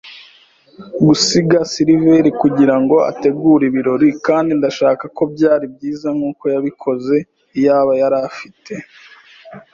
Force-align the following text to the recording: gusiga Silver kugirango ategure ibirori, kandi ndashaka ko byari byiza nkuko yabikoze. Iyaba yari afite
gusiga 1.07 1.59
Silver 1.71 2.25
kugirango 2.41 2.95
ategure 3.11 3.63
ibirori, 3.69 4.09
kandi 4.25 4.51
ndashaka 4.59 5.03
ko 5.17 5.23
byari 5.33 5.65
byiza 5.73 6.07
nkuko 6.17 6.43
yabikoze. 6.53 7.15
Iyaba 7.59 7.91
yari 8.01 8.17
afite 8.29 8.73